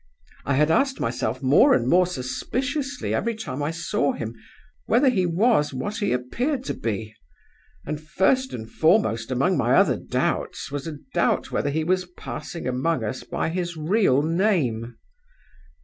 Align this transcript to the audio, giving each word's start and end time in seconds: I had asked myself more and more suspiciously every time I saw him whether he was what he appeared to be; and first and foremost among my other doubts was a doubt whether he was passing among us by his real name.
I 0.45 0.55
had 0.55 0.71
asked 0.71 0.99
myself 0.99 1.43
more 1.43 1.75
and 1.75 1.87
more 1.87 2.07
suspiciously 2.07 3.13
every 3.13 3.35
time 3.35 3.61
I 3.61 3.69
saw 3.69 4.13
him 4.13 4.33
whether 4.87 5.09
he 5.09 5.27
was 5.27 5.75
what 5.75 5.97
he 5.97 6.11
appeared 6.11 6.63
to 6.63 6.73
be; 6.73 7.13
and 7.85 8.01
first 8.01 8.51
and 8.51 8.67
foremost 8.67 9.29
among 9.29 9.59
my 9.59 9.75
other 9.75 9.97
doubts 9.97 10.71
was 10.71 10.87
a 10.87 10.97
doubt 11.13 11.51
whether 11.51 11.69
he 11.69 11.83
was 11.83 12.05
passing 12.17 12.67
among 12.67 13.03
us 13.03 13.21
by 13.21 13.49
his 13.49 13.77
real 13.77 14.23
name. 14.23 14.97